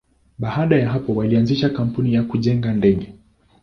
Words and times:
Baada 0.39 0.75
ya 0.75 0.89
hapo, 0.89 1.13
walianzisha 1.15 1.69
kampuni 1.69 2.13
ya 2.13 2.23
kujenga 2.23 2.73
ndege. 2.73 3.13